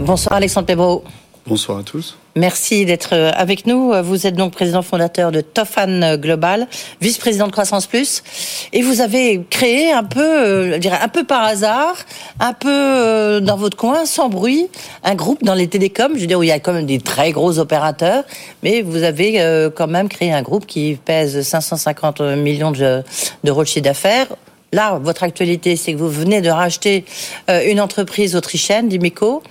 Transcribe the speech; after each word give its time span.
Bonsoir 0.00 0.36
Alexandre 0.36 0.66
Pebro. 0.66 1.04
Bonsoir 1.46 1.78
à 1.78 1.82
tous. 1.82 2.16
Merci 2.34 2.86
d'être 2.86 3.12
euh, 3.12 3.30
avec 3.34 3.66
nous. 3.66 3.92
Vous 4.02 4.26
êtes 4.26 4.34
donc 4.34 4.54
président 4.54 4.80
fondateur 4.80 5.30
de 5.30 5.42
Tofan 5.42 6.16
Global, 6.16 6.68
vice-président 7.02 7.46
de 7.46 7.52
Croissance 7.52 7.86
Plus, 7.86 8.22
et 8.72 8.80
vous 8.80 9.02
avez 9.02 9.42
créé 9.50 9.92
un 9.92 10.04
peu, 10.04 10.20
euh, 10.20 10.72
je 10.72 10.78
dirais 10.78 10.98
un 11.02 11.08
peu 11.08 11.24
par 11.24 11.42
hasard, 11.42 11.96
un 12.38 12.54
peu 12.54 12.70
euh, 12.70 13.40
dans 13.40 13.58
votre 13.58 13.76
coin, 13.76 14.06
sans 14.06 14.30
bruit, 14.30 14.68
un 15.04 15.14
groupe 15.14 15.44
dans 15.44 15.54
les 15.54 15.68
télécoms. 15.68 16.12
Je 16.14 16.20
veux 16.20 16.26
dire 16.26 16.38
où 16.38 16.42
il 16.42 16.48
y 16.48 16.52
a 16.52 16.60
quand 16.60 16.72
même 16.72 16.86
des 16.86 16.98
très 16.98 17.32
gros 17.32 17.58
opérateurs, 17.58 18.24
mais 18.62 18.80
vous 18.80 19.02
avez 19.02 19.70
quand 19.76 19.88
même 19.88 20.08
créé 20.08 20.32
un 20.32 20.42
groupe 20.42 20.64
qui 20.64 20.98
pèse 21.04 21.42
550 21.42 22.22
millions 22.38 22.72
d'euros 22.72 23.62
de 23.62 23.68
chiffre 23.68 23.84
d'affaires. 23.84 24.28
Là, 24.72 25.00
votre 25.02 25.24
actualité, 25.24 25.74
c'est 25.74 25.92
que 25.92 25.98
vous 25.98 26.08
venez 26.08 26.40
de 26.40 26.48
racheter 26.48 27.04
une 27.48 27.80
entreprise 27.80 28.36
autrichienne, 28.36 28.88
Dimeco. 28.88 29.42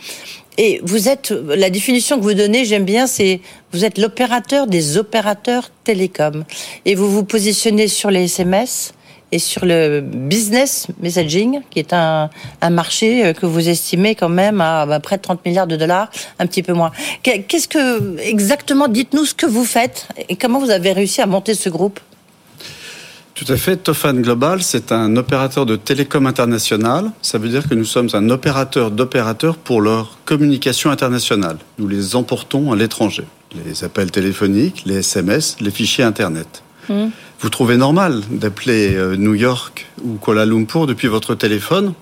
Et 0.61 0.81
vous 0.83 1.07
êtes, 1.07 1.31
la 1.31 1.69
définition 1.69 2.17
que 2.17 2.23
vous 2.23 2.33
donnez, 2.33 2.65
j'aime 2.65 2.83
bien, 2.83 3.07
c'est 3.07 3.39
vous 3.71 3.86
êtes 3.86 3.97
l'opérateur 3.97 4.67
des 4.67 4.97
opérateurs 4.97 5.71
télécoms. 5.86 6.43
Et 6.86 6.95
vous 6.95 7.09
vous 7.09 7.23
positionnez 7.23 7.87
sur 7.87 8.11
les 8.11 8.25
SMS 8.25 8.93
et 9.31 9.39
sur 9.39 9.64
le 9.64 10.01
business 10.01 10.87
messaging, 11.00 11.61
qui 11.69 11.79
est 11.79 11.93
un, 11.93 12.29
un 12.59 12.69
marché 12.71 13.25
euh, 13.25 13.31
que 13.31 13.45
vous 13.45 13.69
estimez 13.69 14.15
quand 14.15 14.27
même 14.27 14.59
à, 14.59 15.00
près 15.00 15.15
de 15.15 15.21
30 15.21 15.45
milliards 15.45 15.67
de 15.67 15.77
dollars, 15.77 16.09
un 16.39 16.45
petit 16.45 16.64
peu 16.64 16.73
moins. 16.73 16.91
Qu'est-ce 17.23 17.69
que, 17.69 18.19
exactement, 18.19 18.89
dites-nous 18.89 19.23
ce 19.23 19.33
que 19.33 19.45
vous 19.45 19.64
faites 19.64 20.09
et 20.28 20.36
comment 20.36 20.59
vous 20.59 20.71
avez 20.71 20.91
réussi 20.91 21.21
à 21.21 21.25
monter 21.25 21.53
ce 21.53 21.69
groupe? 21.69 22.01
Tout 23.39 23.54
à 23.54 23.56
fait. 23.56 23.78
Tofan 23.78 24.16
Global, 24.16 24.61
c'est 24.61 24.92
un 24.92 25.16
opérateur 25.16 25.66
de 25.66 25.78
télécom 25.78 26.28
international. 26.28 27.11
Ça 27.21 27.38
veut 27.38 27.48
dire 27.48 27.70
que 27.70 27.74
nous 27.74 27.86
sommes 27.86 28.10
un 28.12 28.29
opérateur 28.29 28.92
d'opérateurs 28.92 29.56
pour 29.56 29.79
leur 29.82 30.18
communication 30.25 30.92
internationale. 30.92 31.57
Nous 31.78 31.88
les 31.88 32.17
emportons 32.17 32.73
à 32.73 32.75
l'étranger. 32.75 33.23
Les 33.66 33.86
appels 33.86 34.12
téléphoniques, 34.12 34.84
les 34.86 34.96
SMS, 34.96 35.56
les 35.62 35.72
fichiers 35.72 36.04
Internet. 36.04 36.64
Hmm. 36.90 37.08
Vous 37.40 37.50
trouvez 37.50 37.78
normal 37.78 38.22
d'appeler 38.30 38.96
euh, 38.96 39.16
New 39.16 39.36
York 39.36 39.88
ou 40.03 40.16
Kuala 40.16 40.46
Lumpur 40.46 40.86
depuis 40.86 41.08
votre 41.08 41.34
téléphone 41.34 41.94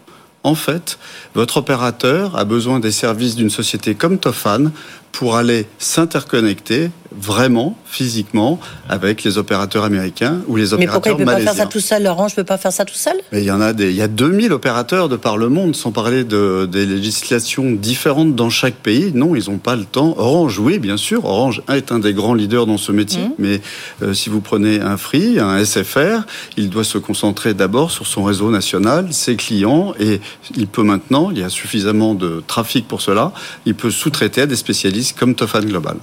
En 0.41 0.55
fait, 0.55 0.97
votre 1.35 1.57
opérateur 1.57 2.35
a 2.35 2.45
besoin 2.45 2.79
des 2.79 2.91
services 2.91 3.35
d'une 3.35 3.51
société 3.51 3.93
comme 3.93 4.17
Tofan 4.17 4.71
pour 5.11 5.35
aller 5.35 5.67
s'interconnecter 5.77 6.89
vraiment, 7.19 7.77
physiquement, 7.85 8.59
avec 8.89 9.23
les 9.23 9.37
opérateurs 9.37 9.83
américains 9.83 10.41
ou 10.47 10.55
les 10.55 10.73
opérateurs 10.73 10.77
malaisiens. 10.77 10.77
Mais 10.77 10.87
pourquoi 10.87 11.11
il 11.11 11.13
ne 11.13 11.19
peut 11.19 11.45
pas 11.45 11.51
faire 11.51 11.65
ça 11.65 11.65
tout 11.65 11.79
seul 11.79 12.07
Orange 12.07 12.31
ne 12.31 12.35
peut 12.35 12.43
pas 12.43 12.57
faire 12.57 12.71
ça 12.71 12.85
tout 12.85 12.95
seul? 12.95 13.15
Mais 13.31 13.41
il 13.41 13.45
y 13.45 13.51
en 13.51 13.61
a 13.61 13.73
des, 13.73 13.89
il 13.89 13.95
y 13.95 14.01
a 14.01 14.07
2000 14.07 14.53
opérateurs 14.53 15.09
de 15.09 15.15
par 15.15 15.37
le 15.37 15.49
monde, 15.49 15.75
sans 15.75 15.91
parler 15.91 16.23
de, 16.23 16.67
des 16.71 16.85
législations 16.85 17.71
différentes 17.71 18.35
dans 18.35 18.49
chaque 18.49 18.75
pays. 18.75 19.11
Non, 19.13 19.35
ils 19.35 19.49
n'ont 19.49 19.57
pas 19.57 19.75
le 19.75 19.85
temps. 19.85 20.15
Orange, 20.17 20.59
oui, 20.59 20.79
bien 20.79 20.97
sûr. 20.97 21.25
Orange 21.25 21.61
est 21.69 21.91
un 21.91 21.99
des 21.99 22.13
grands 22.13 22.33
leaders 22.33 22.65
dans 22.65 22.77
ce 22.77 22.91
métier. 22.91 23.23
Mmh. 23.23 23.33
Mais 23.39 23.61
euh, 24.03 24.13
si 24.13 24.29
vous 24.29 24.41
prenez 24.41 24.79
un 24.79 24.97
Free, 24.97 25.39
un 25.39 25.63
SFR, 25.63 26.25
il 26.57 26.69
doit 26.69 26.83
se 26.83 26.97
concentrer 26.97 27.53
d'abord 27.53 27.91
sur 27.91 28.07
son 28.07 28.23
réseau 28.23 28.51
national, 28.51 29.13
ses 29.13 29.35
clients, 29.35 29.93
et 29.99 30.19
il 30.55 30.67
peut 30.67 30.83
maintenant, 30.83 31.31
il 31.31 31.39
y 31.39 31.43
a 31.43 31.49
suffisamment 31.49 32.13
de 32.13 32.43
trafic 32.45 32.87
pour 32.87 33.01
cela, 33.01 33.31
il 33.65 33.75
peut 33.75 33.91
sous-traiter 33.91 34.41
à 34.41 34.45
des 34.45 34.55
spécialistes 34.55 35.17
comme 35.17 35.35
Tofan 35.35 35.61
Global. 35.61 35.97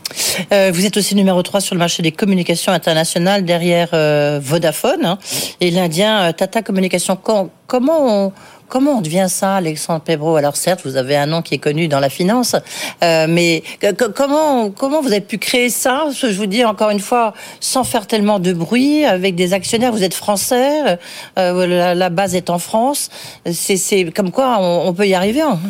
Euh, 0.52 0.70
vous 0.72 0.86
êtes 0.86 0.96
aussi 0.96 1.03
numéro 1.12 1.42
3 1.42 1.60
sur 1.60 1.74
le 1.74 1.78
marché 1.78 2.02
des 2.02 2.12
communications 2.12 2.72
internationales 2.72 3.44
derrière 3.44 3.90
euh, 3.92 4.40
Vodafone 4.42 5.04
hein, 5.04 5.18
et 5.60 5.70
l'Indien 5.70 6.22
euh, 6.28 6.32
Tata 6.32 6.62
Communication. 6.62 7.16
comment 7.16 8.26
on, 8.26 8.32
Comment 8.66 8.98
on 8.98 9.00
devient 9.02 9.26
ça, 9.28 9.56
Alexandre 9.56 10.00
Pebro 10.00 10.36
Alors 10.36 10.56
certes, 10.56 10.80
vous 10.84 10.96
avez 10.96 11.16
un 11.16 11.26
nom 11.26 11.42
qui 11.42 11.54
est 11.54 11.58
connu 11.58 11.86
dans 11.86 12.00
la 12.00 12.08
finance, 12.08 12.56
euh, 13.02 13.26
mais 13.28 13.62
comment 14.14 14.70
comment 14.70 15.02
vous 15.02 15.12
avez 15.12 15.20
pu 15.20 15.38
créer 15.38 15.68
ça? 15.68 16.06
Je 16.10 16.26
vous 16.28 16.46
dis 16.46 16.64
encore 16.64 16.90
une 16.90 16.98
fois, 16.98 17.34
sans 17.60 17.84
faire 17.84 18.06
tellement 18.06 18.40
de 18.40 18.52
bruit, 18.52 19.04
avec 19.04 19.34
des 19.34 19.52
actionnaires. 19.52 19.92
Vous 19.92 20.02
êtes 20.02 20.14
français, 20.14 20.98
la, 21.36 22.10
base 22.10 22.34
est 22.34 22.48
en 22.48 22.58
France. 22.58 23.10
C'est 23.52 24.10
comme 24.12 24.30
quoi 24.30 24.56
on, 24.58 24.88
on 24.88 24.94
peut 24.94 25.06
y 25.06 25.14
arriver. 25.14 25.42
Hein 25.42 25.60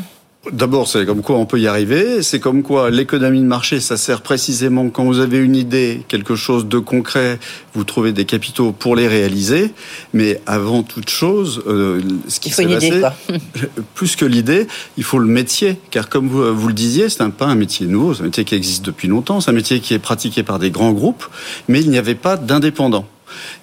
D'abord, 0.53 0.89
c'est 0.89 1.07
comme 1.07 1.23
quoi 1.23 1.37
on 1.37 1.47
peut 1.47 1.59
y 1.59 1.67
arriver. 1.67 2.23
C'est 2.23 2.41
comme 2.41 2.63
quoi 2.63 2.91
l'économie 2.91 3.41
de 3.41 3.47
marché, 3.47 3.81
ça 3.81 3.97
sert 3.97 4.21
précisément 4.21 4.91
quand 4.91 5.05
vous 5.05 5.21
avez 5.21 5.39
une 5.39 5.57
idée, 5.57 6.03
quelque 6.09 6.37
chose 6.37 6.67
de 6.67 6.79
concret, 6.79 7.39
vous 7.73 7.85
trouvez 7.85 8.13
des 8.13 8.25
capitaux 8.25 8.73
pour 8.73 8.95
les 8.95 9.09
réaliser. 9.09 9.73
Mais 10.13 10.41
avant 10.47 10.83
toute 10.83 11.09
chose, 11.09 11.63
euh, 11.67 12.01
ce 12.29 12.41
qui 12.41 12.51
s'est 12.51 12.67
passé, 12.67 13.03
plus 13.95 14.17
que 14.17 14.25
l'idée, 14.25 14.67
il 14.97 15.05
faut 15.05 15.19
le 15.19 15.27
métier. 15.27 15.79
Car 15.91 16.09
comme 16.09 16.29
vous, 16.29 16.55
vous 16.55 16.69
le 16.69 16.75
disiez, 16.75 17.09
c'est 17.09 17.23
un, 17.23 17.31
pas 17.31 17.47
un 17.47 17.55
métier 17.55 17.87
nouveau, 17.87 18.15
c'est 18.15 18.23
un 18.23 18.27
métier 18.27 18.45
qui 18.45 18.55
existe 18.55 18.85
depuis 18.85 19.09
longtemps, 19.09 19.41
c'est 19.41 19.51
un 19.51 19.55
métier 19.55 19.81
qui 19.81 19.95
est 19.95 19.99
pratiqué 19.99 20.43
par 20.43 20.59
des 20.59 20.71
grands 20.71 20.93
groupes, 20.93 21.25
mais 21.69 21.81
il 21.81 21.91
n'y 21.91 21.99
avait 21.99 22.15
pas 22.15 22.37
d'indépendants. 22.37 23.07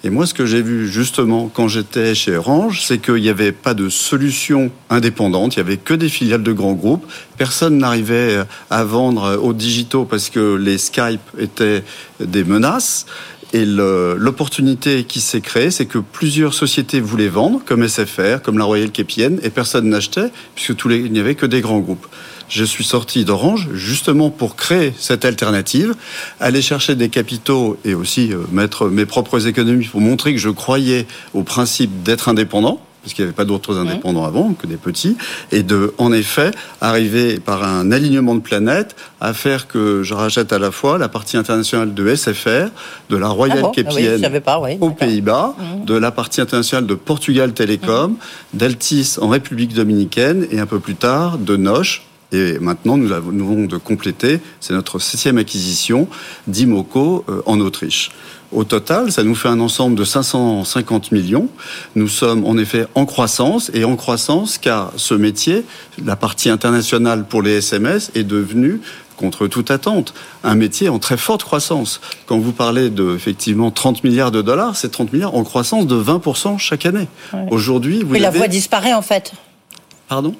Et 0.04 0.10
moi, 0.10 0.26
ce 0.26 0.34
que 0.34 0.46
j'ai 0.46 0.62
vu 0.62 0.88
justement 0.88 1.48
quand 1.52 1.68
j'étais 1.68 2.14
chez 2.14 2.36
Orange, 2.36 2.82
c'est 2.82 2.98
qu'il 2.98 3.22
n'y 3.22 3.28
avait 3.28 3.52
pas 3.52 3.74
de 3.74 3.88
solution 3.88 4.70
indépendante, 4.90 5.56
il 5.56 5.60
n'y 5.60 5.66
avait 5.68 5.76
que 5.76 5.94
des 5.94 6.08
filiales 6.08 6.42
de 6.42 6.52
grands 6.52 6.74
groupes. 6.74 7.04
Personne 7.38 7.78
n'arrivait 7.78 8.38
à 8.70 8.84
vendre 8.84 9.38
aux 9.42 9.52
digitaux 9.52 10.04
parce 10.04 10.30
que 10.30 10.56
les 10.56 10.78
Skype 10.78 11.20
étaient 11.38 11.82
des 12.20 12.44
menaces. 12.44 13.06
Et 13.54 13.66
l'opportunité 13.66 15.04
qui 15.04 15.20
s'est 15.20 15.42
créée, 15.42 15.70
c'est 15.70 15.84
que 15.84 15.98
plusieurs 15.98 16.54
sociétés 16.54 17.00
voulaient 17.00 17.28
vendre, 17.28 17.60
comme 17.66 17.86
SFR, 17.86 18.40
comme 18.42 18.56
la 18.56 18.64
Royale 18.64 18.90
Képienne, 18.90 19.40
et 19.42 19.50
personne 19.50 19.90
n'achetait, 19.90 20.30
puisque 20.54 20.76
tous 20.76 20.90
il 20.90 21.12
n'y 21.12 21.20
avait 21.20 21.34
que 21.34 21.44
des 21.44 21.60
grands 21.60 21.80
groupes 21.80 22.06
je 22.52 22.64
suis 22.64 22.84
sorti 22.84 23.24
d'Orange 23.24 23.68
justement 23.72 24.28
pour 24.28 24.56
créer 24.56 24.92
cette 24.98 25.24
alternative, 25.24 25.94
aller 26.38 26.60
chercher 26.60 26.94
des 26.94 27.08
capitaux 27.08 27.78
et 27.84 27.94
aussi 27.94 28.32
euh, 28.32 28.42
mettre 28.52 28.88
mes 28.88 29.06
propres 29.06 29.46
économies 29.46 29.86
pour 29.86 30.02
montrer 30.02 30.34
que 30.34 30.38
je 30.38 30.50
croyais 30.50 31.06
au 31.32 31.44
principe 31.44 32.02
d'être 32.02 32.28
indépendant 32.28 32.80
parce 33.02 33.14
qu'il 33.14 33.24
n'y 33.24 33.30
avait 33.30 33.34
pas 33.34 33.44
d'autres 33.44 33.78
indépendants 33.78 34.24
avant 34.24 34.52
que 34.52 34.68
des 34.68 34.76
petits, 34.76 35.16
et 35.50 35.64
de, 35.64 35.92
en 35.98 36.12
effet, 36.12 36.52
arriver 36.80 37.40
par 37.40 37.64
un 37.64 37.90
alignement 37.90 38.36
de 38.36 38.40
planètes 38.40 38.94
à 39.20 39.34
faire 39.34 39.66
que 39.66 40.04
je 40.04 40.14
rachète 40.14 40.52
à 40.52 40.60
la 40.60 40.70
fois 40.70 40.98
la 40.98 41.08
partie 41.08 41.36
internationale 41.36 41.94
de 41.94 42.14
SFR, 42.14 42.68
de 43.10 43.16
la 43.16 43.26
Royal 43.26 43.58
ah 43.64 44.76
aux 44.80 44.90
Pays-Bas, 44.90 45.56
mmh. 45.58 45.84
de 45.84 45.94
la 45.94 46.12
partie 46.12 46.40
internationale 46.40 46.86
de 46.86 46.94
Portugal 46.94 47.52
Télécom, 47.54 48.12
mmh. 48.12 48.56
d'Altis 48.56 49.16
en 49.20 49.30
République 49.30 49.74
Dominicaine, 49.74 50.46
et 50.52 50.60
un 50.60 50.66
peu 50.66 50.78
plus 50.78 50.94
tard 50.94 51.38
de 51.38 51.56
Noche 51.56 52.02
et 52.32 52.58
maintenant, 52.58 52.96
nous 52.96 53.12
avons 53.12 53.66
de 53.66 53.76
compléter, 53.76 54.40
c'est 54.60 54.72
notre 54.72 54.98
septième 54.98 55.38
acquisition 55.38 56.08
d'Imoco 56.46 57.24
euh, 57.28 57.42
en 57.46 57.60
Autriche. 57.60 58.10
Au 58.52 58.64
total, 58.64 59.12
ça 59.12 59.22
nous 59.22 59.34
fait 59.34 59.48
un 59.48 59.60
ensemble 59.60 59.96
de 59.96 60.04
550 60.04 61.12
millions. 61.12 61.48
Nous 61.94 62.08
sommes 62.08 62.44
en 62.44 62.58
effet 62.58 62.86
en 62.94 63.06
croissance 63.06 63.70
et 63.72 63.84
en 63.84 63.96
croissance 63.96 64.58
car 64.58 64.92
ce 64.96 65.14
métier, 65.14 65.64
la 66.04 66.16
partie 66.16 66.50
internationale 66.50 67.24
pour 67.24 67.40
les 67.40 67.58
SMS, 67.58 68.10
est 68.14 68.24
devenu 68.24 68.80
contre 69.16 69.46
toute 69.46 69.70
attente, 69.70 70.14
un 70.42 70.54
métier 70.54 70.88
en 70.88 70.98
très 70.98 71.16
forte 71.16 71.44
croissance. 71.44 72.00
Quand 72.26 72.38
vous 72.38 72.52
parlez 72.52 72.90
de 72.90 73.14
effectivement 73.14 73.70
30 73.70 74.04
milliards 74.04 74.32
de 74.32 74.42
dollars, 74.42 74.76
c'est 74.76 74.90
30 74.90 75.12
milliards 75.12 75.34
en 75.34 75.44
croissance 75.44 75.86
de 75.86 75.94
20% 75.94 76.58
chaque 76.58 76.86
année. 76.86 77.08
Aujourd'hui, 77.50 78.02
vous 78.02 78.12
Mais 78.12 78.18
la 78.18 78.30
voix 78.30 78.48
disparaît 78.48 78.94
en 78.94 79.02
fait. 79.02 79.32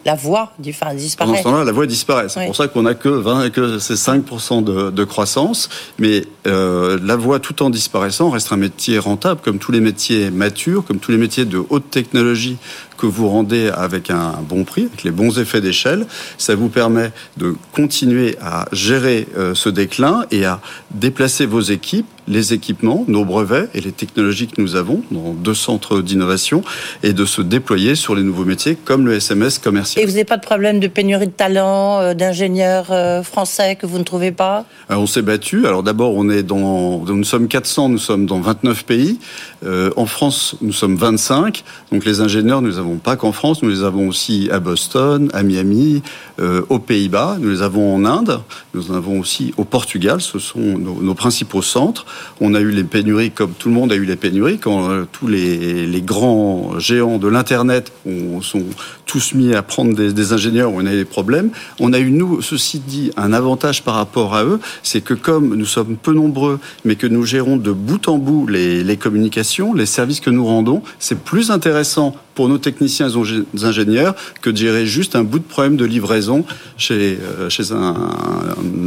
La 0.04 0.14
voix 0.14 0.52
disparaît. 0.58 0.96
Pendant 1.16 1.38
ce 1.38 1.42
temps-là, 1.44 1.64
la 1.64 1.72
voix 1.72 1.86
disparaît. 1.86 2.28
C'est 2.28 2.44
pour 2.44 2.56
ça 2.56 2.68
qu'on 2.68 2.82
n'a 2.82 2.94
que 2.94 3.08
20 3.08 3.50
que 3.50 3.78
c'est 3.78 3.94
5% 3.94 4.62
de, 4.64 5.04
croissance. 5.04 5.68
Mais 5.98 6.24
euh, 6.46 6.98
la 7.02 7.16
voix, 7.16 7.40
tout 7.40 7.62
en 7.62 7.70
disparaissant, 7.70 8.30
reste 8.30 8.52
un 8.52 8.56
métier 8.56 8.98
rentable, 8.98 9.40
comme 9.42 9.58
tous 9.58 9.72
les 9.72 9.80
métiers 9.80 10.30
matures, 10.30 10.84
comme 10.84 10.98
tous 10.98 11.10
les 11.10 11.16
métiers 11.16 11.44
de 11.44 11.62
haute 11.70 11.90
technologie 11.90 12.58
que 12.98 13.06
vous 13.06 13.28
rendez 13.28 13.68
avec 13.68 14.10
un 14.10 14.34
bon 14.48 14.64
prix, 14.64 14.82
avec 14.84 15.02
les 15.02 15.10
bons 15.10 15.38
effets 15.38 15.60
d'échelle. 15.60 16.06
Ça 16.38 16.54
vous 16.54 16.68
permet 16.68 17.10
de 17.36 17.56
continuer 17.72 18.36
à 18.40 18.66
gérer 18.72 19.26
euh, 19.36 19.54
ce 19.54 19.68
déclin 19.68 20.24
et 20.30 20.44
à 20.44 20.60
déplacer 20.92 21.46
vos 21.46 21.60
équipes, 21.60 22.06
les 22.28 22.52
équipements, 22.52 23.04
nos 23.08 23.24
brevets 23.24 23.68
et 23.74 23.80
les 23.80 23.92
technologies 23.92 24.46
que 24.46 24.60
nous 24.60 24.76
avons 24.76 25.02
dans 25.10 25.32
deux 25.32 25.54
centres 25.54 26.00
d'innovation 26.00 26.62
et 27.02 27.12
de 27.12 27.24
se 27.24 27.42
déployer 27.42 27.94
sur 27.94 28.14
les 28.14 28.22
nouveaux 28.22 28.44
métiers 28.44 28.76
comme 28.76 29.06
le 29.06 29.14
SMS 29.14 29.58
commercial. 29.58 30.02
Et 30.02 30.06
vous 30.06 30.12
n'avez 30.12 30.24
pas 30.24 30.36
de 30.36 30.44
problème 30.44 30.80
de 30.80 30.88
pénurie 30.88 31.26
de 31.26 31.32
talents, 31.32 32.00
euh, 32.00 32.14
d'ingénieurs 32.14 32.90
euh, 32.90 33.22
français 33.22 33.76
que 33.76 33.86
vous 33.86 33.98
ne 33.98 34.04
trouvez 34.04 34.32
pas? 34.32 34.64
On 34.88 35.06
s'est 35.06 35.22
battu. 35.22 35.66
Alors 35.66 35.82
d'abord, 35.82 36.14
on 36.14 36.28
est 36.30 36.42
dans, 36.42 37.04
nous 37.04 37.24
sommes 37.24 37.48
400, 37.48 37.88
nous 37.88 37.98
sommes 37.98 38.26
dans 38.26 38.40
29 38.40 38.84
pays. 38.84 39.18
en 39.64 40.06
France, 40.06 40.56
nous 40.60 40.72
sommes 40.72 40.96
25. 40.96 41.64
Donc 41.90 42.04
les 42.04 42.20
ingénieurs, 42.20 42.62
nous 42.62 42.78
avons 42.78 42.96
pas 42.96 43.16
qu'en 43.16 43.32
France, 43.32 43.62
nous 43.62 43.70
les 43.70 43.82
avons 43.82 44.08
aussi 44.08 44.48
à 44.50 44.60
Boston, 44.60 45.30
à 45.32 45.42
Miami, 45.42 46.02
euh, 46.40 46.62
aux 46.68 46.78
Pays-Bas, 46.78 47.36
nous 47.40 47.50
les 47.50 47.62
avons 47.62 47.94
en 47.94 48.04
Inde, 48.04 48.40
nous 48.74 48.90
en 48.90 48.94
avons 48.94 49.20
aussi 49.20 49.52
au 49.56 49.64
Portugal, 49.64 50.20
ce 50.20 50.38
sont 50.38 50.60
nos, 50.60 51.14
principaux 51.14 51.62
centres. 51.62 52.06
On 52.40 52.54
a 52.54 52.60
eu 52.60 52.70
les 52.70 52.84
pénuries 52.84 53.30
comme 53.30 53.52
tout 53.52 53.68
le 53.68 53.74
monde 53.74 53.92
a 53.92 53.96
eu 53.96 54.04
les 54.04 54.16
pénuries 54.16 54.58
quand 54.58 54.90
euh, 54.90 55.04
tous 55.10 55.26
les, 55.26 56.02
grands 56.04 56.78
géants 56.78 57.18
de 57.18 57.28
l'Internet 57.28 57.92
sont 58.40 58.64
tous 59.06 59.34
mis 59.34 59.54
à 59.54 59.62
prendre 59.62 59.94
des, 59.94 60.32
ingénieurs 60.32 60.72
où 60.72 60.80
on 60.80 60.86
a 60.86 60.90
des 60.90 61.04
problèmes. 61.04 61.50
On 61.80 61.92
a 61.92 61.98
eu, 61.98 62.10
nous, 62.10 62.42
ceci 62.42 62.80
dit, 62.80 63.10
un 63.16 63.32
avantage 63.32 63.82
par 63.82 63.94
rapport 63.94 64.34
à 64.34 64.44
eux, 64.44 64.58
c'est 64.82 65.00
que 65.00 65.14
comme 65.14 65.54
nous 65.54 65.66
sommes 65.66 65.96
peu 65.96 66.12
nombreux, 66.12 66.58
mais 66.84 66.96
que 66.96 67.06
nous 67.06 67.24
gérons 67.24 67.56
de 67.56 67.72
bout 67.72 68.08
en 68.08 68.18
bout 68.18 68.46
les, 68.46 68.96
communications, 68.96 69.74
les 69.74 69.86
services 69.86 70.20
que 70.20 70.30
nous 70.30 70.46
rendons, 70.46 70.82
c'est 70.98 71.18
plus 71.18 71.50
intéressant 71.50 72.16
pour 72.34 72.48
nos 72.48 72.58
techniciens 72.58 73.08
et 73.08 73.64
ingénieurs 73.64 74.14
que 74.40 74.48
de 74.48 74.56
gérer 74.56 74.86
juste 74.86 75.14
un 75.16 75.24
bout 75.24 75.38
de 75.38 75.44
problème 75.44 75.76
de 75.76 75.84
livraison 75.84 76.44
chez, 76.78 77.18
euh, 77.20 77.50
chez 77.50 77.72
un, 77.72 77.94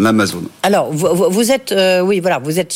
Amazon. 0.03 0.41
Alors, 0.63 0.91
vous, 0.91 1.51
êtes, 1.51 1.71
euh, 1.71 2.01
oui, 2.01 2.19
voilà, 2.19 2.39
vous 2.39 2.59
êtes 2.59 2.73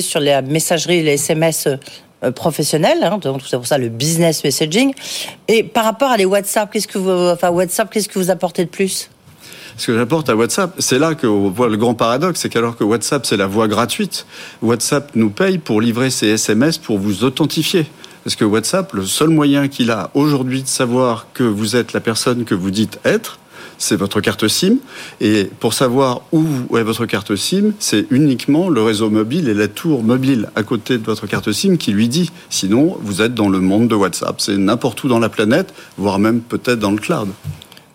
sur 0.00 0.20
la 0.20 0.42
messagerie, 0.42 1.02
les 1.02 1.14
SMS 1.14 1.66
euh, 1.66 2.30
professionnels, 2.30 3.02
hein, 3.02 3.18
donc 3.18 3.42
c'est 3.46 3.56
pour 3.56 3.66
ça 3.66 3.78
le 3.78 3.88
business 3.88 4.44
messaging. 4.44 4.94
Et 5.48 5.62
par 5.62 5.84
rapport 5.84 6.10
à 6.10 6.16
les 6.16 6.24
WhatsApp, 6.24 6.72
qu'est-ce 6.72 6.88
que 6.88 6.98
vous, 6.98 7.10
enfin 7.10 7.50
WhatsApp, 7.50 7.90
qu'est-ce 7.90 8.08
que 8.08 8.18
vous 8.18 8.30
apportez 8.30 8.64
de 8.64 8.70
plus? 8.70 9.10
Ce 9.76 9.88
que 9.88 9.96
j'apporte 9.96 10.28
à 10.30 10.36
WhatsApp, 10.36 10.74
c'est 10.78 10.98
là 10.98 11.14
qu'on 11.14 11.50
voit 11.50 11.68
le 11.68 11.76
grand 11.76 11.94
paradoxe, 11.94 12.40
c'est 12.40 12.48
qu'alors 12.48 12.76
que 12.76 12.84
WhatsApp 12.84 13.26
c'est 13.26 13.36
la 13.36 13.46
voie 13.46 13.66
gratuite, 13.66 14.26
WhatsApp 14.62 15.10
nous 15.14 15.30
paye 15.30 15.58
pour 15.58 15.80
livrer 15.80 16.10
ses 16.10 16.28
SMS 16.28 16.78
pour 16.78 16.98
vous 16.98 17.24
authentifier. 17.24 17.86
Parce 18.22 18.36
que 18.36 18.44
WhatsApp, 18.44 18.92
le 18.94 19.04
seul 19.04 19.28
moyen 19.28 19.68
qu'il 19.68 19.90
a 19.90 20.10
aujourd'hui 20.14 20.62
de 20.62 20.68
savoir 20.68 21.26
que 21.34 21.42
vous 21.42 21.76
êtes 21.76 21.92
la 21.92 22.00
personne 22.00 22.44
que 22.44 22.54
vous 22.54 22.70
dites 22.70 22.98
être, 23.04 23.38
c'est 23.84 23.96
votre 23.96 24.20
carte 24.20 24.48
SIM. 24.48 24.76
Et 25.20 25.50
pour 25.60 25.74
savoir 25.74 26.22
où 26.32 26.42
est 26.76 26.82
votre 26.82 27.06
carte 27.06 27.36
SIM, 27.36 27.72
c'est 27.78 28.06
uniquement 28.10 28.68
le 28.68 28.82
réseau 28.82 29.10
mobile 29.10 29.48
et 29.48 29.54
la 29.54 29.68
tour 29.68 30.02
mobile 30.02 30.48
à 30.56 30.62
côté 30.62 30.96
de 30.98 31.04
votre 31.04 31.26
carte 31.26 31.52
SIM 31.52 31.76
qui 31.76 31.92
lui 31.92 32.08
dit. 32.08 32.30
Sinon, 32.48 32.96
vous 33.02 33.20
êtes 33.20 33.34
dans 33.34 33.48
le 33.48 33.60
monde 33.60 33.88
de 33.88 33.94
WhatsApp. 33.94 34.40
C'est 34.40 34.56
n'importe 34.56 35.04
où 35.04 35.08
dans 35.08 35.18
la 35.18 35.28
planète, 35.28 35.74
voire 35.98 36.18
même 36.18 36.40
peut-être 36.40 36.78
dans 36.78 36.92
le 36.92 36.98
cloud. 36.98 37.28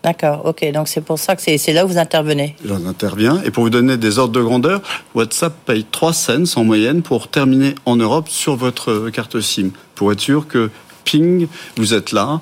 D'accord, 0.02 0.46
ok. 0.46 0.64
Donc 0.72 0.88
c'est 0.88 1.02
pour 1.02 1.18
ça 1.18 1.36
que 1.36 1.42
c'est 1.42 1.72
là 1.72 1.84
où 1.84 1.88
vous 1.88 1.98
intervenez. 1.98 2.56
J'en 2.64 2.86
interviens. 2.86 3.42
Et 3.44 3.50
pour 3.50 3.64
vous 3.64 3.70
donner 3.70 3.96
des 3.96 4.18
ordres 4.18 4.32
de 4.32 4.42
grandeur, 4.42 4.80
WhatsApp 5.14 5.54
paye 5.66 5.84
3 5.90 6.12
cents 6.12 6.56
en 6.56 6.64
moyenne 6.64 7.02
pour 7.02 7.28
terminer 7.28 7.74
en 7.84 7.96
Europe 7.96 8.28
sur 8.28 8.56
votre 8.56 9.10
carte 9.10 9.40
SIM. 9.40 9.70
Pour 9.96 10.12
être 10.12 10.20
sûr 10.20 10.46
que 10.46 10.70
ping, 11.04 11.46
vous 11.76 11.94
êtes 11.94 12.12
là, 12.12 12.40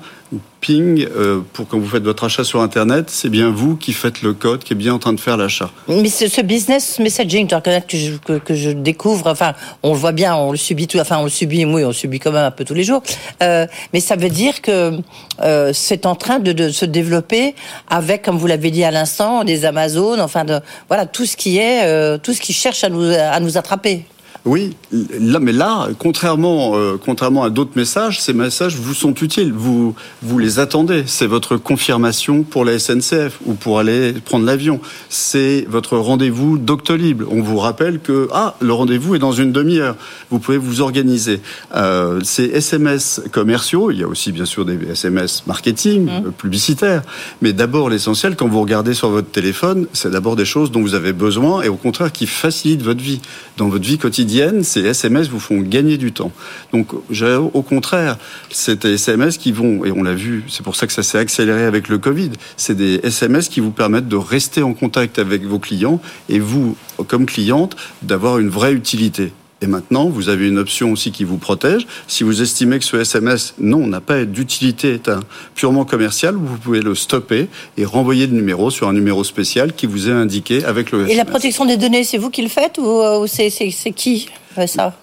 ping 0.61 1.07
euh, 1.15 1.41
pour 1.53 1.67
quand 1.67 1.79
vous 1.79 1.87
faites 1.87 2.03
votre 2.03 2.23
achat 2.23 2.43
sur 2.43 2.61
Internet, 2.61 3.09
c'est 3.09 3.29
bien 3.29 3.49
vous 3.49 3.75
qui 3.75 3.93
faites 3.93 4.21
le 4.21 4.33
code, 4.33 4.63
qui 4.63 4.73
est 4.73 4.75
bien 4.75 4.93
en 4.93 4.99
train 4.99 5.13
de 5.13 5.19
faire 5.19 5.37
l'achat. 5.37 5.71
Mais 5.87 6.09
ce 6.09 6.41
business 6.41 6.99
messaging, 6.99 7.47
que 7.47 7.97
je, 7.97 8.17
que, 8.17 8.33
que, 8.37 8.55
je 8.55 8.71
découvre, 8.71 9.27
enfin, 9.27 9.53
on 9.83 9.93
le 9.93 9.97
voit 9.97 10.11
bien, 10.11 10.35
on 10.35 10.51
le 10.51 10.57
subit 10.57 10.87
tout, 10.87 10.99
enfin, 10.99 11.17
on 11.19 11.23
le 11.23 11.29
subit, 11.29 11.65
oui, 11.65 11.83
on 11.83 11.87
le 11.87 11.93
subit 11.93 12.19
quand 12.19 12.31
même 12.31 12.45
un 12.45 12.51
peu 12.51 12.65
tous 12.65 12.73
les 12.73 12.83
jours. 12.83 13.01
Euh, 13.41 13.65
mais 13.93 13.99
ça 13.99 14.15
veut 14.15 14.29
dire 14.29 14.61
que 14.61 14.99
euh, 15.41 15.71
c'est 15.73 16.05
en 16.05 16.15
train 16.15 16.39
de, 16.39 16.69
se 16.69 16.85
développer 16.85 17.55
avec, 17.89 18.23
comme 18.23 18.37
vous 18.37 18.47
l'avez 18.47 18.71
dit 18.71 18.83
à 18.83 18.91
l'instant, 18.91 19.43
des 19.43 19.65
Amazones, 19.65 20.21
enfin, 20.21 20.45
voilà, 20.87 21.05
tout 21.05 21.25
ce 21.25 21.37
qui 21.37 21.57
est, 21.57 22.19
tout 22.19 22.33
ce 22.33 22.41
qui 22.41 22.53
cherche 22.53 22.83
à 22.83 22.89
nous, 22.89 23.11
à 23.11 23.39
nous 23.39 23.57
attraper. 23.57 24.05
Oui, 24.45 24.75
là, 24.91 25.39
mais 25.39 25.51
là, 25.51 25.89
contrairement, 25.97 26.71
euh, 26.75 26.97
contrairement 26.97 27.43
à 27.43 27.49
d'autres 27.49 27.75
messages, 27.75 28.21
ces 28.21 28.31
messages 28.31 28.77
vous 28.77 28.93
sont 28.93 29.13
utiles. 29.15 29.51
Vous, 29.51 29.95
vous 30.21 30.39
les 30.39 30.59
attendez. 30.59 31.03
C'est 31.07 31.27
votre 31.27 31.57
confirmation 31.57 32.43
pour 32.43 32.63
la 32.63 32.79
SNCF 32.79 33.39
ou 33.45 33.53
pour 33.53 33.79
aller 33.79 34.13
prendre 34.13 34.45
l'avion. 34.45 34.79
C'est 35.09 35.65
votre 35.69 35.97
rendez-vous 35.97 36.57
Doctolib. 36.57 37.23
On 37.29 37.41
vous 37.41 37.57
rappelle 37.57 37.99
que 37.99 38.29
ah, 38.31 38.55
le 38.61 38.71
rendez-vous 38.71 39.15
est 39.15 39.19
dans 39.19 39.33
une 39.33 39.51
demi-heure. 39.51 39.97
Vous 40.29 40.39
pouvez 40.39 40.57
vous 40.57 40.79
organiser. 40.79 41.41
Euh, 41.75 42.21
ces 42.23 42.45
SMS 42.45 43.21
commerciaux, 43.33 43.91
il 43.91 43.99
y 43.99 44.03
a 44.03 44.07
aussi 44.07 44.31
bien 44.31 44.45
sûr 44.45 44.63
des 44.63 44.79
SMS 44.89 45.43
marketing, 45.47 46.05
mmh. 46.05 46.09
euh, 46.27 46.31
publicitaires. 46.31 47.01
Mais 47.41 47.51
d'abord, 47.51 47.89
l'essentiel, 47.89 48.37
quand 48.37 48.47
vous 48.47 48.61
regardez 48.61 48.93
sur 48.93 49.09
votre 49.09 49.31
téléphone, 49.31 49.87
c'est 49.91 50.11
d'abord 50.11 50.37
des 50.37 50.45
choses 50.45 50.71
dont 50.71 50.81
vous 50.81 50.95
avez 50.95 51.11
besoin 51.11 51.61
et 51.61 51.67
au 51.67 51.75
contraire 51.75 52.13
qui 52.13 52.25
facilitent 52.25 52.83
votre 52.83 53.01
vie 53.01 53.19
dans 53.57 53.67
votre 53.67 53.85
vie 53.85 53.97
quotidienne 53.97 54.28
ces 54.63 54.85
SMS 54.85 55.27
vous 55.29 55.39
font 55.39 55.61
gagner 55.61 55.97
du 55.97 56.11
temps. 56.11 56.31
Donc, 56.71 56.93
au 56.93 57.61
contraire, 57.61 58.17
c'est 58.49 58.85
des 58.85 58.93
SMS 58.93 59.37
qui 59.37 59.51
vont, 59.51 59.85
et 59.85 59.91
on 59.91 60.03
l'a 60.03 60.13
vu, 60.13 60.43
c'est 60.47 60.63
pour 60.63 60.75
ça 60.75 60.87
que 60.87 60.93
ça 60.93 61.03
s'est 61.03 61.17
accéléré 61.17 61.63
avec 61.63 61.87
le 61.89 61.97
Covid, 61.97 62.31
c'est 62.57 62.75
des 62.75 62.99
SMS 63.03 63.49
qui 63.49 63.59
vous 63.59 63.71
permettent 63.71 64.07
de 64.07 64.15
rester 64.15 64.61
en 64.61 64.73
contact 64.73 65.19
avec 65.19 65.43
vos 65.43 65.59
clients 65.59 66.01
et 66.29 66.39
vous, 66.39 66.75
comme 67.07 67.25
cliente, 67.25 67.75
d'avoir 68.01 68.39
une 68.39 68.49
vraie 68.49 68.73
utilité. 68.73 69.31
Et 69.61 69.67
maintenant, 69.67 70.09
vous 70.09 70.29
avez 70.29 70.47
une 70.47 70.57
option 70.57 70.91
aussi 70.91 71.11
qui 71.11 71.23
vous 71.23 71.37
protège. 71.37 71.85
Si 72.07 72.23
vous 72.23 72.41
estimez 72.41 72.79
que 72.79 72.85
ce 72.85 72.97
SMS, 72.97 73.55
non, 73.59 73.87
n'a 73.87 73.99
pas 73.99 74.23
d'utilité, 74.25 74.93
est 74.93 75.09
un 75.09 75.19
purement 75.55 75.83
commercial, 75.83 76.35
vous 76.35 76.57
pouvez 76.57 76.81
le 76.81 76.95
stopper 76.95 77.47
et 77.77 77.85
renvoyer 77.85 78.27
le 78.27 78.33
numéro 78.33 78.71
sur 78.71 78.87
un 78.87 78.93
numéro 78.93 79.23
spécial 79.23 79.73
qui 79.73 79.85
vous 79.85 80.09
est 80.09 80.13
indiqué 80.13 80.63
avec 80.63 80.91
le 80.91 80.99
SMS. 80.99 81.13
Et 81.13 81.17
la 81.17 81.25
protection 81.25 81.65
des 81.65 81.77
données, 81.77 82.03
c'est 82.03 82.17
vous 82.17 82.29
qui 82.29 82.41
le 82.41 82.49
faites 82.49 82.77
ou 82.77 83.01
euh, 83.01 83.27
c'est 83.27 83.91
qui? 83.91 84.29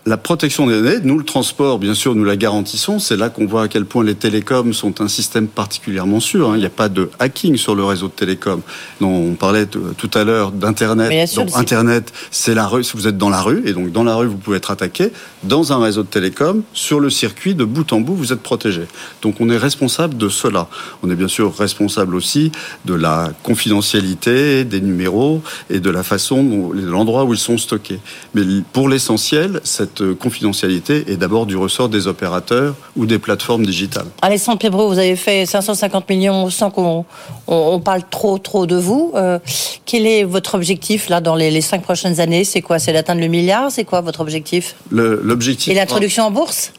La 0.06 0.16
protection 0.16 0.66
des 0.66 0.74
données, 0.74 0.98
nous, 1.02 1.18
le 1.18 1.24
transport, 1.24 1.78
bien 1.78 1.94
sûr, 1.94 2.14
nous 2.14 2.24
la 2.24 2.36
garantissons. 2.36 2.98
C'est 2.98 3.16
là 3.16 3.28
qu'on 3.28 3.46
voit 3.46 3.64
à 3.64 3.68
quel 3.68 3.84
point 3.84 4.04
les 4.04 4.14
télécoms 4.14 4.72
sont 4.72 5.00
un 5.00 5.08
système 5.08 5.48
particulièrement 5.48 6.20
sûr. 6.20 6.50
Hein. 6.50 6.56
Il 6.56 6.60
n'y 6.60 6.66
a 6.66 6.70
pas 6.70 6.88
de 6.88 7.10
hacking 7.18 7.56
sur 7.56 7.74
le 7.74 7.84
réseau 7.84 8.08
de 8.08 8.12
télécoms. 8.12 8.62
on 9.00 9.34
parlait 9.34 9.66
tout 9.66 10.10
à 10.14 10.24
l'heure 10.24 10.52
d'Internet. 10.52 11.34
Donc, 11.34 11.50
Internet, 11.54 12.12
c'est 12.30 12.54
la 12.54 12.66
rue. 12.66 12.84
Si 12.84 12.96
vous 12.96 13.06
êtes 13.06 13.18
dans 13.18 13.30
la 13.30 13.40
rue, 13.40 13.62
et 13.66 13.72
donc 13.72 13.92
dans 13.92 14.04
la 14.04 14.14
rue, 14.14 14.26
vous 14.26 14.36
pouvez 14.36 14.58
être 14.58 14.70
attaqué. 14.70 15.12
Dans 15.44 15.72
un 15.72 15.82
réseau 15.82 16.02
de 16.02 16.08
télécom, 16.08 16.62
sur 16.72 17.00
le 17.00 17.10
circuit, 17.10 17.54
de 17.54 17.64
bout 17.64 17.92
en 17.92 18.00
bout, 18.00 18.14
vous 18.14 18.32
êtes 18.32 18.42
protégé. 18.42 18.82
Donc, 19.22 19.40
on 19.40 19.48
est 19.50 19.56
responsable 19.56 20.16
de 20.16 20.28
cela. 20.28 20.68
On 21.02 21.10
est 21.10 21.16
bien 21.16 21.28
sûr 21.28 21.56
responsable 21.56 22.14
aussi 22.14 22.52
de 22.84 22.94
la 22.94 23.30
confidentialité 23.42 24.64
des 24.64 24.80
numéros 24.80 25.42
et 25.70 25.80
de 25.80 25.90
la 25.90 26.02
façon, 26.02 26.70
de 26.74 26.86
l'endroit 26.86 27.24
où 27.24 27.32
ils 27.32 27.38
sont 27.38 27.58
stockés. 27.58 28.00
Mais 28.34 28.42
pour 28.72 28.88
l'essentiel, 28.88 29.45
cette 29.64 30.02
euh, 30.02 30.14
confidentialité 30.14 31.04
est 31.10 31.16
d'abord 31.16 31.46
du 31.46 31.56
ressort 31.56 31.88
des 31.88 32.06
opérateurs 32.06 32.74
ou 32.96 33.06
des 33.06 33.18
plateformes 33.18 33.64
digitales. 33.64 34.06
Alexandre 34.22 34.58
Pébreau, 34.58 34.88
vous 34.88 34.98
avez 34.98 35.16
fait 35.16 35.46
550 35.46 36.08
millions 36.08 36.50
sans 36.50 36.70
qu'on 36.70 37.04
on, 37.46 37.80
parle 37.80 38.02
trop 38.10 38.38
trop 38.38 38.66
de 38.66 38.76
vous. 38.76 39.12
Euh, 39.14 39.38
quel 39.84 40.06
est 40.06 40.24
votre 40.24 40.54
objectif 40.54 41.08
là 41.08 41.20
dans 41.20 41.34
les, 41.34 41.60
cinq 41.60 41.82
prochaines 41.82 42.20
années? 42.20 42.44
C'est 42.44 42.62
quoi? 42.62 42.78
C'est 42.78 42.92
d'atteindre 42.92 43.20
le 43.20 43.28
milliard? 43.28 43.70
C'est 43.70 43.84
quoi 43.84 44.00
votre 44.00 44.20
objectif? 44.20 44.76
L'objectif. 44.90 45.72
Et 45.72 45.74
l'introduction 45.74 46.24
en 46.24 46.30
bourse? 46.30 46.72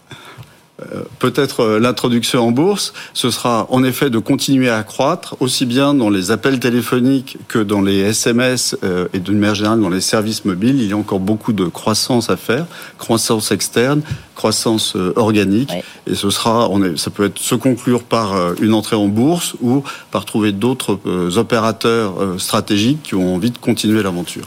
Peut-être 1.19 1.62
euh, 1.62 1.79
l'introduction 1.79 2.47
en 2.47 2.51
bourse, 2.51 2.94
ce 3.13 3.31
sera 3.31 3.65
en 3.69 3.83
effet 3.83 4.09
de 4.09 4.19
continuer 4.19 4.69
à 4.69 4.83
croître, 4.83 5.35
aussi 5.39 5.65
bien 5.65 5.94
dans 5.94 6.09
les 6.09 6.31
appels 6.31 6.59
téléphoniques 6.59 7.38
que 7.47 7.59
dans 7.59 7.81
les 7.81 7.97
SMS 7.97 8.77
euh, 8.83 9.07
et 9.13 9.19
d'une 9.19 9.39
manière 9.39 9.56
générale 9.56 9.81
dans 9.81 9.89
les 9.89 10.01
services 10.01 10.45
mobiles. 10.45 10.80
Il 10.81 10.87
y 10.87 10.94
a 10.94 10.97
encore 10.97 11.19
beaucoup 11.19 11.54
de 11.54 11.66
croissance 11.66 12.30
à 12.30 12.37
faire, 12.37 12.66
croissance 12.97 13.52
externe, 13.52 14.02
croissance 14.35 14.95
organique, 15.16 15.71
et 16.06 16.13
ce 16.13 16.30
sera, 16.30 16.69
on 16.69 16.83
est, 16.83 16.95
ça 16.95 17.09
peut 17.09 17.25
être 17.25 17.40
se 17.40 17.56
conclure 17.56 18.04
par 18.04 18.35
une 18.61 18.75
entrée 18.75 18.95
en 18.95 19.07
bourse 19.07 19.56
ou 19.61 19.83
par 20.11 20.25
trouver 20.25 20.52
d'autres 20.52 20.99
opérateurs 21.37 22.13
stratégiques 22.37 23.02
qui 23.02 23.16
ont 23.16 23.33
envie 23.33 23.49
de 23.49 23.57
continuer 23.57 24.04
l'aventure. 24.04 24.44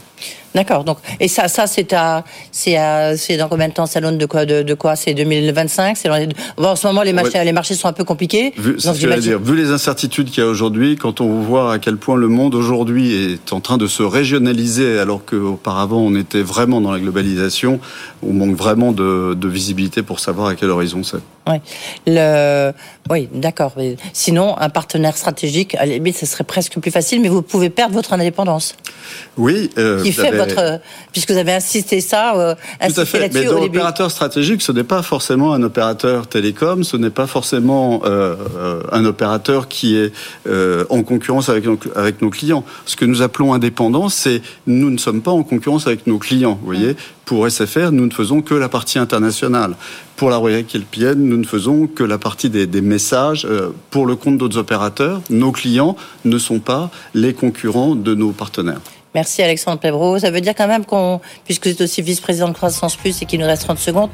D'accord. 0.53 0.83
Donc 0.83 0.97
et 1.19 1.27
ça, 1.27 1.47
ça 1.47 1.67
c'est 1.67 1.93
à, 1.93 2.23
c'est 2.51 2.77
à, 2.77 3.15
c'est 3.15 3.37
dans 3.37 3.47
combien 3.47 3.69
de 3.69 3.73
temps 3.73 3.85
Salon 3.85 4.11
de 4.11 4.25
quoi, 4.25 4.45
de, 4.45 4.63
de 4.63 4.73
quoi 4.73 4.95
C'est 4.95 5.13
2025. 5.13 5.97
C'est 5.97 6.09
en 6.09 6.75
ce 6.75 6.87
moment 6.87 7.03
les 7.03 7.13
marchés, 7.13 7.43
les 7.43 7.51
marchés 7.51 7.75
sont 7.75 7.87
un 7.87 7.93
peu 7.93 8.03
compliqués. 8.03 8.53
Vu, 8.57 8.75
dire. 8.75 9.39
Vu 9.39 9.55
les 9.55 9.71
incertitudes 9.71 10.29
qu'il 10.29 10.43
y 10.43 10.45
a 10.45 10.49
aujourd'hui, 10.49 10.95
quand 10.97 11.21
on 11.21 11.41
voit 11.41 11.73
à 11.73 11.79
quel 11.79 11.97
point 11.97 12.15
le 12.15 12.27
monde 12.27 12.55
aujourd'hui 12.55 13.33
est 13.33 13.53
en 13.53 13.59
train 13.59 13.77
de 13.77 13.87
se 13.87 14.03
régionaliser, 14.03 14.99
alors 14.99 15.23
qu'auparavant 15.25 15.99
on 15.99 16.15
était 16.15 16.41
vraiment 16.41 16.81
dans 16.81 16.91
la 16.91 16.99
globalisation, 16.99 17.79
on 18.23 18.33
manque 18.33 18.55
vraiment 18.55 18.91
de, 18.91 19.33
de 19.33 19.47
visibilité 19.47 20.03
pour 20.03 20.19
savoir 20.19 20.47
à 20.47 20.55
quel 20.55 20.69
horizon 20.69 21.03
c'est. 21.03 21.19
Oui, 21.47 21.55
le... 22.05 22.71
oui 23.09 23.27
d'accord. 23.33 23.73
Sinon, 24.13 24.57
un 24.59 24.69
partenaire 24.69 25.17
stratégique, 25.17 25.75
à 25.75 25.85
la 25.85 25.93
limite, 25.93 26.17
ce 26.17 26.25
serait 26.25 26.43
presque 26.43 26.79
plus 26.79 26.91
facile, 26.91 27.21
mais 27.21 27.29
vous 27.29 27.41
pouvez 27.41 27.69
perdre 27.69 27.95
votre 27.95 28.13
indépendance. 28.13 28.75
Oui. 29.37 29.69
Euh, 29.77 30.03
qui 30.03 30.11
fait 30.11 30.31
votre... 30.45 30.79
Puisque 31.11 31.31
vous 31.31 31.37
avez 31.37 31.53
insisté 31.53 32.01
ça, 32.01 32.35
euh, 32.35 32.55
Tout 32.87 32.99
à 32.99 33.05
fait. 33.05 33.33
Mais 33.33 33.45
dans 33.45 33.59
l'opérateur 33.59 34.11
stratégique, 34.11 34.61
ce 34.61 34.71
n'est 34.71 34.83
pas 34.83 35.01
forcément 35.01 35.53
un 35.53 35.63
opérateur 35.63 36.27
télécom, 36.27 36.83
ce 36.83 36.97
n'est 36.97 37.09
pas 37.09 37.27
forcément 37.27 38.01
euh, 38.05 38.35
euh 38.57 38.81
un 38.91 39.05
opérateur 39.05 39.67
qui 39.67 39.95
est 39.95 40.11
euh, 40.47 40.85
en 40.89 41.03
concurrence 41.03 41.49
avec 41.49 41.65
nos, 41.65 41.79
avec 41.95 42.21
nos 42.21 42.29
clients. 42.29 42.63
Ce 42.85 42.95
que 42.95 43.05
nous 43.05 43.21
appelons 43.21 43.53
indépendant, 43.53 44.09
c'est 44.09 44.41
nous 44.67 44.89
ne 44.89 44.97
sommes 44.97 45.21
pas 45.21 45.31
en 45.31 45.43
concurrence 45.43 45.87
avec 45.87 46.07
nos 46.07 46.17
clients. 46.17 46.57
Vous 46.61 46.65
voyez, 46.65 46.95
pour 47.25 47.49
SFR, 47.49 47.91
nous 47.91 48.05
ne 48.05 48.11
faisons 48.11 48.41
que 48.41 48.53
la 48.53 48.67
partie 48.67 48.99
internationale. 48.99 49.75
Pour 50.17 50.29
la 50.29 50.37
Royal 50.37 50.65
Kelpienne, 50.65 51.23
nous 51.23 51.37
ne 51.37 51.45
faisons 51.45 51.87
que 51.87 52.03
la 52.03 52.17
partie 52.17 52.49
des, 52.49 52.67
des 52.67 52.81
messages 52.81 53.47
euh, 53.49 53.69
pour 53.89 54.05
le 54.05 54.15
compte 54.15 54.37
d'autres 54.37 54.57
opérateurs. 54.57 55.21
Nos 55.29 55.51
clients 55.51 55.95
ne 56.25 56.37
sont 56.37 56.59
pas 56.59 56.91
les 57.13 57.33
concurrents 57.33 57.95
de 57.95 58.13
nos 58.15 58.31
partenaires. 58.31 58.81
Merci 59.13 59.41
Alexandre 59.41 59.79
Pebro. 59.79 60.19
Ça 60.19 60.31
veut 60.31 60.41
dire 60.41 60.53
quand 60.55 60.67
même 60.67 60.85
qu'on, 60.85 61.19
puisque 61.45 61.67
vous 61.67 61.73
êtes 61.73 61.81
aussi 61.81 62.01
vice-président 62.01 62.47
de 62.47 62.53
Croissance 62.53 62.95
Plus 62.95 63.21
et 63.21 63.25
qu'il 63.25 63.39
nous 63.39 63.45
reste 63.45 63.63
30 63.63 63.77
secondes, 63.77 64.09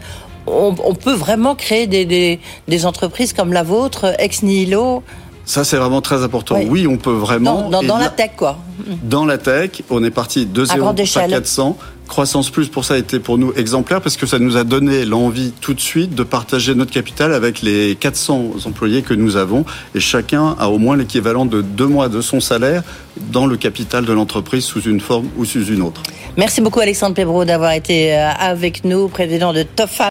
on, 0.47 0.73
on 0.83 0.95
peut 0.95 1.13
vraiment 1.13 1.55
créer 1.55 1.87
des, 1.87 2.05
des, 2.05 2.39
des, 2.67 2.85
entreprises 2.85 3.33
comme 3.33 3.53
la 3.53 3.63
vôtre, 3.63 4.15
ex 4.17 4.43
nihilo, 4.43 5.03
Ça, 5.45 5.63
c'est 5.63 5.77
vraiment 5.77 6.01
très 6.01 6.23
important. 6.23 6.57
Oui, 6.67 6.87
on 6.87 6.97
peut 6.97 7.11
vraiment. 7.11 7.69
Dans, 7.69 7.83
dans, 7.83 7.97
la 7.97 8.09
tech, 8.09 8.31
quoi. 8.37 8.57
Dans 9.03 9.25
la 9.25 9.37
tech, 9.37 9.81
on 9.89 10.03
est 10.03 10.11
parti 10.11 10.45
de 10.45 10.65
0 10.65 10.87
à 10.87 11.27
400. 11.27 11.77
Croissance 12.07 12.49
Plus, 12.49 12.69
pour 12.69 12.85
ça, 12.85 12.95
a 12.95 12.97
été 12.97 13.19
pour 13.19 13.37
nous 13.37 13.53
exemplaire 13.53 14.01
parce 14.01 14.17
que 14.17 14.25
ça 14.25 14.39
nous 14.39 14.57
a 14.57 14.63
donné 14.63 15.05
l'envie 15.05 15.53
tout 15.61 15.73
de 15.73 15.79
suite 15.79 16.15
de 16.15 16.23
partager 16.23 16.73
notre 16.75 16.91
capital 16.91 17.33
avec 17.33 17.61
les 17.61 17.95
400 17.95 18.65
employés 18.65 19.01
que 19.01 19.13
nous 19.13 19.35
avons. 19.35 19.65
Et 19.95 19.99
chacun 19.99 20.55
a 20.59 20.69
au 20.69 20.77
moins 20.77 20.97
l'équivalent 20.97 21.45
de 21.45 21.61
deux 21.61 21.87
mois 21.87 22.09
de 22.09 22.21
son 22.21 22.39
salaire 22.39 22.83
dans 23.31 23.45
le 23.45 23.57
capital 23.57 24.05
de 24.05 24.13
l'entreprise 24.13 24.63
sous 24.63 24.81
une 24.81 24.99
forme 24.99 25.27
ou 25.37 25.45
sous 25.45 25.65
une 25.65 25.81
autre. 25.81 26.03
Merci 26.37 26.61
beaucoup 26.61 26.79
Alexandre 26.79 27.15
Pebro 27.15 27.45
d'avoir 27.45 27.71
été 27.71 28.13
euh, 28.13 28.29
avec 28.29 28.83
nous, 28.83 29.07
président 29.07 29.53
de 29.53 29.63
Tofan 29.63 30.07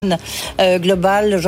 euh, 0.61 0.79
Global. 0.79 1.39